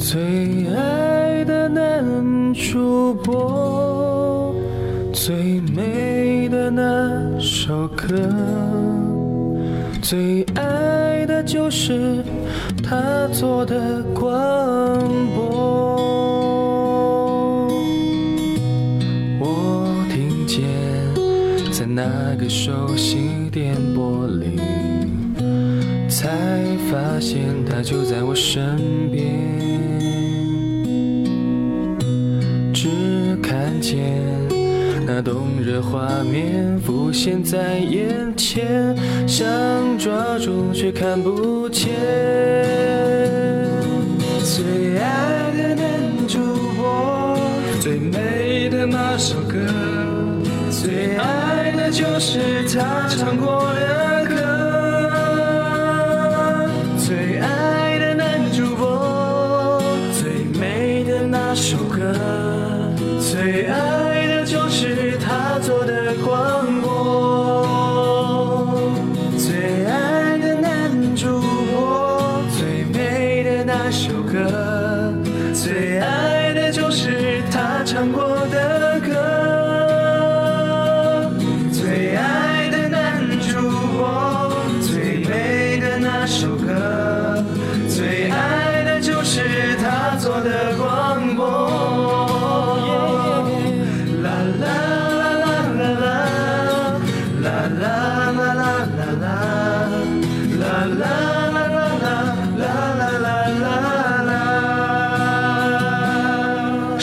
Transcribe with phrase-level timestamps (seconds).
[0.00, 0.24] 最
[0.74, 4.54] 爱的男主播，
[5.12, 8.06] 最美的那首歌，
[10.00, 12.24] 最爱的就是
[12.82, 14.26] 他做的广
[15.36, 15.58] 播。
[19.38, 20.62] 我听见，
[21.72, 24.56] 在那个熟悉电波里，
[26.08, 26.26] 才
[26.90, 28.70] 发现他就在我身
[29.12, 29.49] 边。
[35.06, 39.46] 那动热画面浮现在眼前，想
[39.98, 41.90] 抓住却看不见。
[44.44, 46.38] 最爱的男主
[46.78, 47.36] 播，
[47.80, 49.58] 最美的那首歌，
[50.70, 54.09] 最爱的就是他唱过的。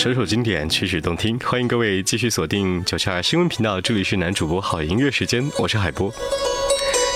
[0.08, 6.09] 首首经典，曲曲动听，欢迎各位继续锁定九七二新闻频道，这里是男主播好音乐时间，我是海波。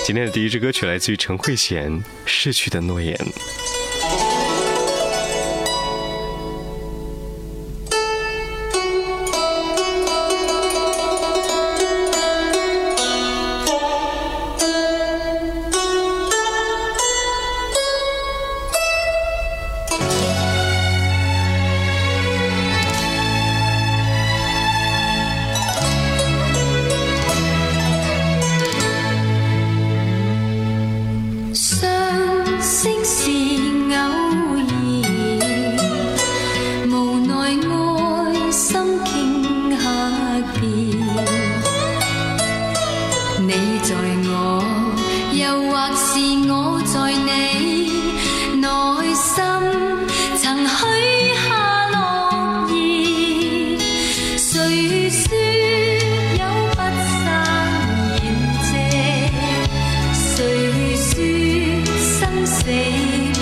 [0.04, 1.88] 今天的第一支歌曲来自于陈慧娴，
[2.26, 3.16] 《逝去的诺言》。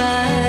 [0.00, 0.40] by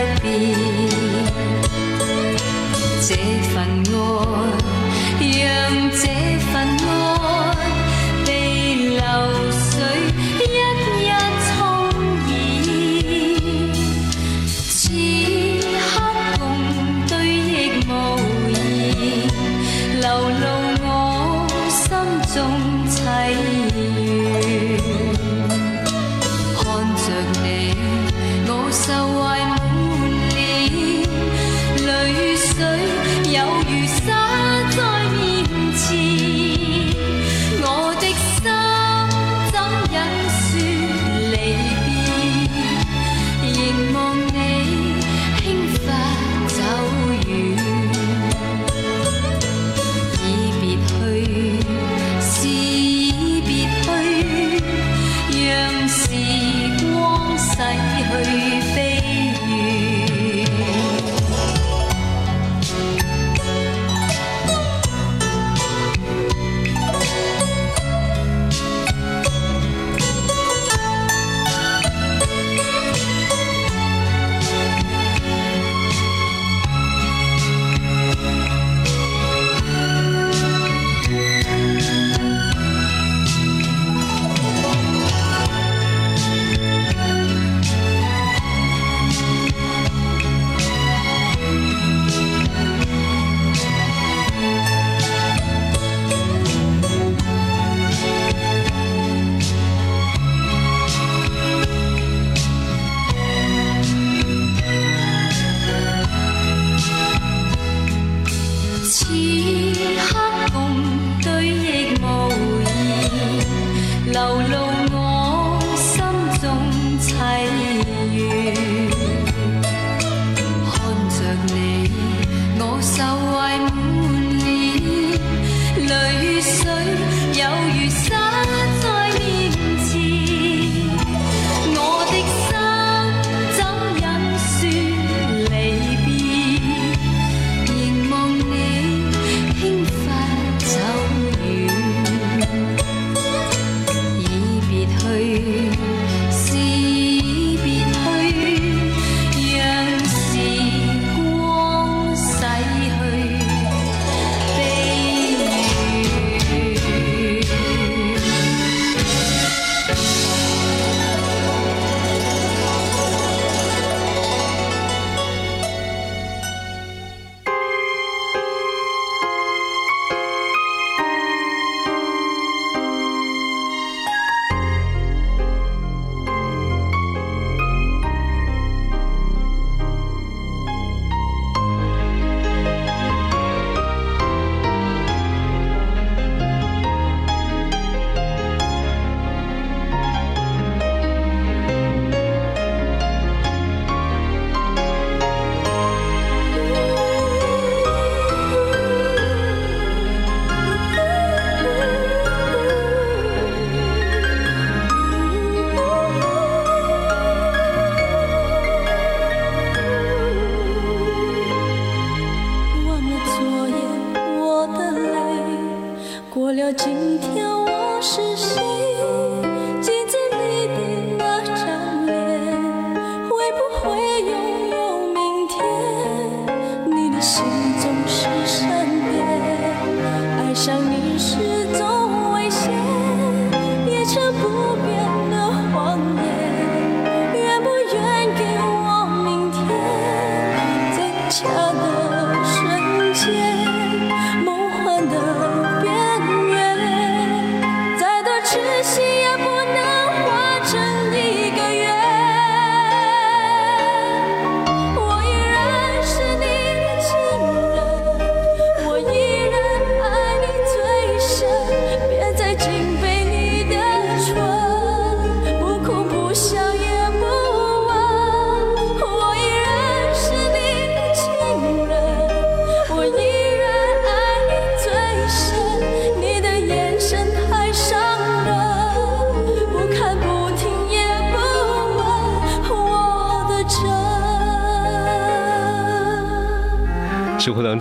[43.91, 44.50] moment.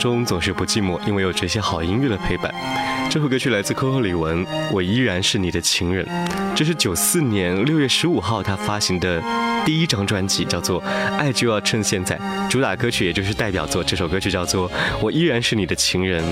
[0.01, 2.53] 中总是不寂寞，因为有这些好音乐的陪伴。
[3.11, 6.09] 这首歌曲来自 Coco 李玟，我依然是你的情人。
[6.57, 9.23] 这是九四年六月十五号他发行的
[9.65, 10.81] 第一张专辑，叫做
[11.19, 12.17] 《爱就要趁现在》，
[12.51, 14.69] 主打歌曲也就是代表作，这首歌曲叫做
[15.03, 16.23] 《我依然是你的情人》。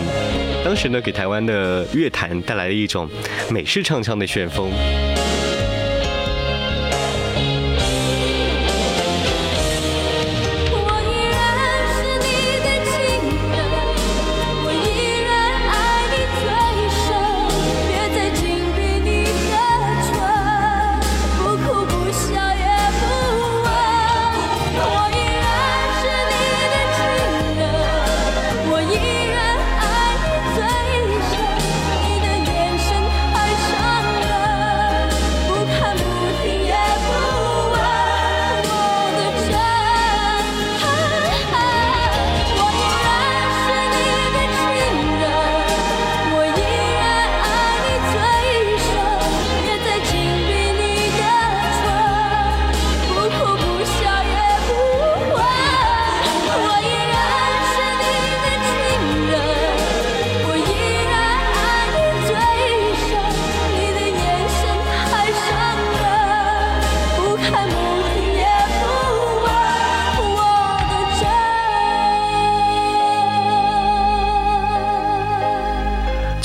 [0.64, 3.06] 当时呢，给台湾的乐坛带来了一种
[3.50, 4.70] 美式唱腔的旋风。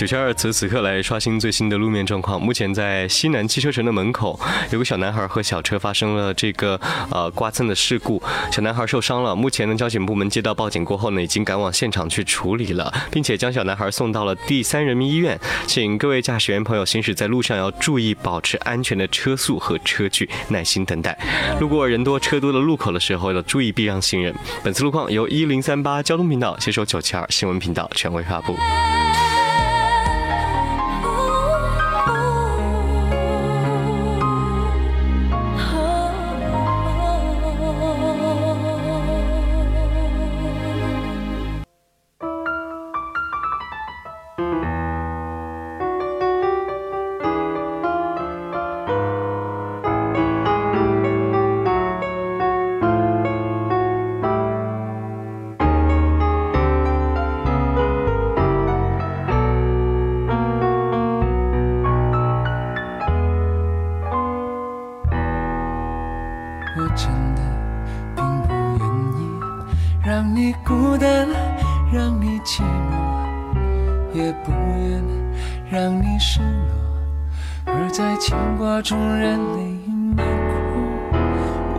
[0.04, 2.42] 九七二，此此刻来刷新最新的路面状况。
[2.42, 4.38] 目前在西南汽车城的门口，
[4.72, 6.78] 有个小男孩和小车发生了这个
[7.10, 9.34] 呃刮蹭的事故，小男孩受伤了。
[9.34, 15.40] 目前呢，交警部门接到报警过后呢，已经赶往现场去处理了，并且将小男孩送到了第三人民医院。
[15.68, 21.18] 请各位驾驶员朋友行驶在路上要注意保持安全的车速和车距，耐心等待。
[21.62, 24.36] 路过人多车多的路口的时候，要注意避让行人。
[24.66, 28.54] 本次路况由一零三八交通频道携手九七二新闻频道权威发布。
[66.96, 67.42] 真的
[68.16, 69.30] 并不愿意
[70.06, 71.28] 让你孤单，
[71.92, 75.04] 让你寂寞，也不愿
[75.72, 79.80] 让你失落，而在牵挂中让泪
[80.16, 80.26] 满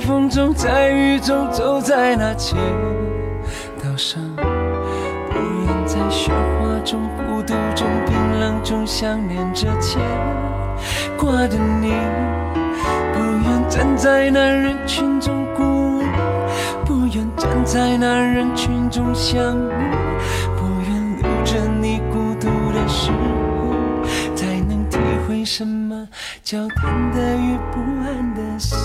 [0.00, 2.56] 风中，在雨中，走在那街
[3.82, 4.40] 道上，不
[5.66, 10.00] 愿在喧哗中、孤独中、冰冷中想念着牵
[11.18, 11.92] 挂的你，
[13.12, 16.02] 不愿站在那人群中孤，
[16.86, 19.38] 不愿站在那人群中想，
[20.56, 24.96] 不愿留着你孤独的时候，才能体
[25.28, 26.08] 会什么
[26.42, 28.78] 叫忐忑与不安的心。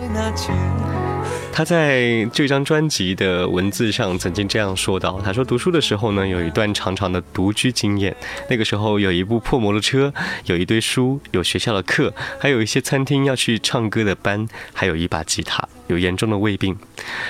[1.53, 8.15] 他在这张专辑的文字上曾经这样说道：“他说读书的时候呢，有一段长长的独居经验。
[8.49, 10.13] 那个时候有一部破摩托车，
[10.45, 16.77] 有一堆书，有学校的课，还有一些餐厅要去唱歌的班，还有一把吉他，有严重的胃病。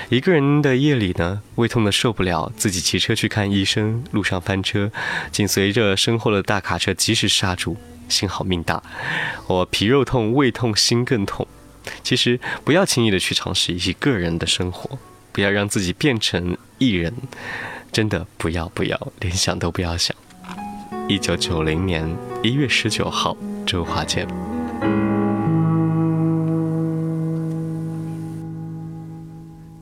[0.08, 4.90] 一个人的夜里呢，胃痛的受不了，自己骑车去看医生，路上翻车，
[5.32, 7.76] 紧随着身后的大卡车及时刹住，
[8.08, 8.80] 幸好命大。
[9.48, 11.46] 我皮肉痛，胃痛，心更痛。”
[12.02, 14.98] 其实不要轻易的去尝试一些个人的生活，
[15.32, 17.12] 不要让自己变成艺人，
[17.90, 20.16] 真的不要不要，连想都不要想。
[21.08, 22.08] 一九九零年
[22.42, 23.36] 一月十九号，
[23.66, 24.26] 周华健。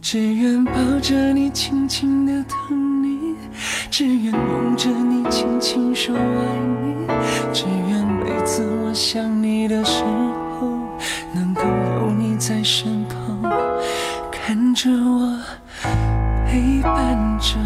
[0.02, 3.36] 只愿抱着你，轻轻的疼你；
[3.90, 7.06] 只愿拥着你，轻轻说爱你；
[7.52, 10.39] 只愿每次我想你的时候。
[12.40, 13.52] 在身旁
[14.32, 15.38] 看着我，
[16.46, 17.58] 陪伴着。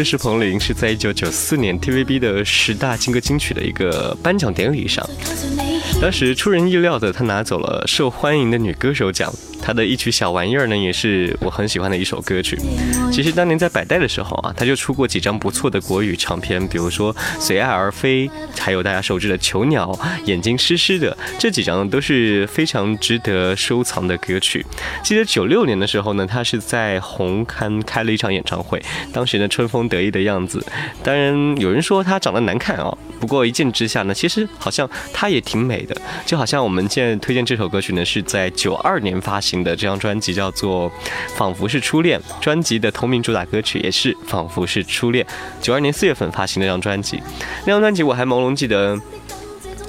[0.00, 5.06] 这是彭羚是在一九九四年 TVB 的十大金歌金曲的一个颁奖典礼上，
[6.00, 9.30] 当时出人意料的，她拿走了受欢迎的女歌手奖。
[9.62, 12.58] 他的一曲小玩意儿呢，也是我很喜欢的一首歌曲。
[13.12, 18.26] 其实当年在百代的时候啊，他就出过几张不错的国语唱片，比如说《随爱而飞》，
[18.58, 19.88] 还有大家熟知的《囚鸟》、
[20.24, 24.64] 《眼睛湿湿的》这几张都是非常值得收藏的歌曲。
[25.02, 30.64] 记得九六年的时候呢，他是在红磡开了一场演唱会，当时呢春风得意的样子。
[31.02, 39.49] 当然有人说他长得难看啊，不过一见之下呢，其实好像他也挺美的，就好像我们现在推荐这首歌曲呢，是在九二年发行。
[39.64, 40.90] 的这张专辑叫做
[41.34, 45.24] 《仿佛是初恋》，专辑的同名主打歌曲也是《仿佛是初恋》。
[45.60, 47.20] 九二年四月份发行的那张专辑，
[47.64, 48.96] 那张专辑我还朦胧记得，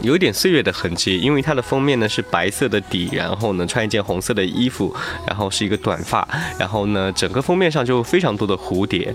[0.01, 4.95] 有一点岁月的痕迹，因为它的封面呢是白色的底，然后呢穿一件红色的衣服，
[5.27, 6.27] 然后是一个短发，
[6.57, 9.13] 然后呢整个封面上就非常多的蝴蝶。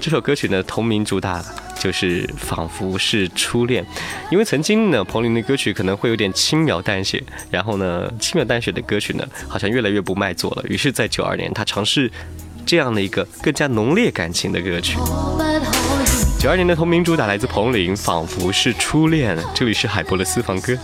[0.00, 1.42] 这首歌曲呢同名主打。
[1.86, 3.86] 就是仿佛是初恋，
[4.28, 10.64] 因为曾经呢，彭羚的歌曲可能会有点轻描淡写，然后呢，轻描淡写的歌曲呢，好像越来越不卖座了。
[10.68, 12.10] 于是，在九二年，他尝试
[12.66, 14.96] 这样的一个更加浓烈感情的歌曲。
[16.40, 20.76] 九二年的同名主打来自彭羚，《仿佛是初恋》，这里是海波的私房歌。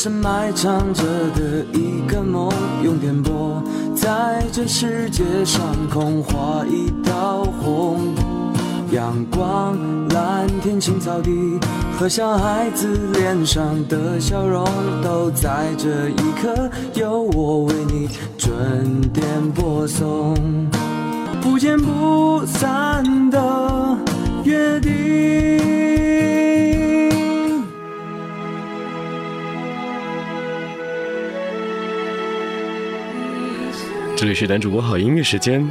[0.00, 1.02] 深埋藏着
[1.34, 2.48] 的一个梦，
[2.84, 3.60] 用电波
[3.96, 5.60] 在这世界上
[5.92, 8.14] 空画一道虹。
[8.92, 9.76] 阳光、
[10.10, 11.58] 蓝天、青草地
[11.98, 14.64] 和小孩子脸上的笑容，
[15.02, 18.08] 都在这一刻由我为你
[18.38, 20.32] 准点播送，
[21.42, 23.98] 不见不散的
[24.44, 26.37] 约定。
[34.18, 35.64] 这里是男主播好音乐时间，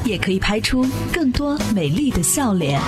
[0.04, 2.80] 也可以拍出更多美丽的笑脸。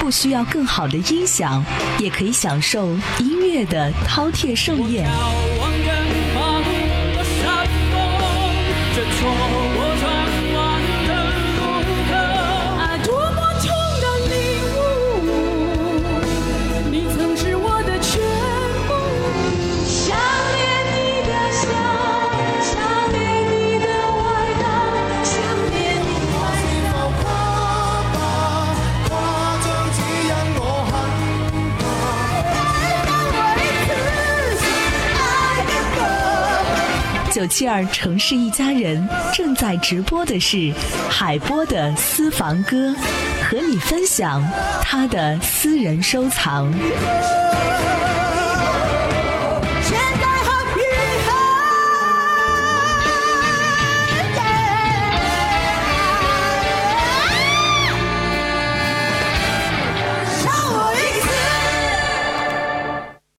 [0.00, 1.64] 不需要更好的音响，
[1.98, 5.06] 也可以享受音乐的饕餮盛宴。
[37.52, 40.72] 希尔城市一家人正在直播的是
[41.10, 42.94] 海波的私房歌，
[43.44, 44.42] 和你分享
[44.80, 46.72] 他的私人收藏。